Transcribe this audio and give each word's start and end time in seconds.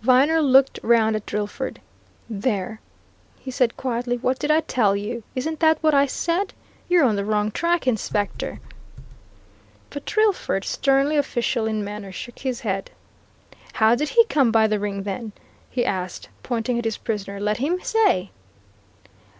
Viner 0.00 0.40
looked 0.40 0.78
round 0.84 1.16
at 1.16 1.26
Drillford. 1.26 1.80
"There!" 2.30 2.80
he 3.40 3.50
said 3.50 3.76
quietly. 3.76 4.16
"What 4.16 4.38
did 4.38 4.48
I 4.48 4.60
tell 4.60 4.94
you? 4.94 5.24
Isn't 5.34 5.58
that 5.58 5.78
what 5.82 5.92
I 5.92 6.06
said? 6.06 6.52
You're 6.88 7.02
on 7.04 7.16
the 7.16 7.24
wrong 7.24 7.50
track, 7.50 7.88
Inspector!" 7.88 8.60
But 9.90 10.04
Drillford, 10.04 10.62
sternly 10.64 11.16
official 11.16 11.66
in 11.66 11.82
manner, 11.82 12.12
shook 12.12 12.38
his 12.38 12.60
head. 12.60 12.92
"How 13.72 13.96
did 13.96 14.10
he 14.10 14.24
come 14.26 14.52
by 14.52 14.68
the 14.68 14.78
ring, 14.78 15.02
then?" 15.02 15.32
he 15.68 15.84
asked, 15.84 16.28
pointing 16.44 16.78
at 16.78 16.84
his 16.84 16.96
prisoner. 16.98 17.40
"Let 17.40 17.56
him 17.56 17.82
say!" 17.82 18.30